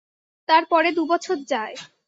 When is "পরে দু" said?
0.71-1.03